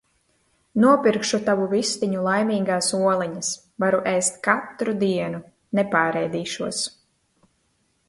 Nopirkšu 0.83 1.39
tavu 1.49 1.67
vistiņu 1.73 2.23
laimīgās 2.29 2.89
oliņas, 3.01 3.53
varu 3.85 4.01
ēst 4.15 4.43
katru 4.51 4.99
dienu, 5.07 5.47
nepārēdīšos! 5.81 6.85